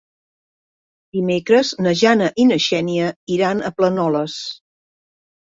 [1.17, 4.41] Dimecres na Jana i na Xènia iran a Planoles.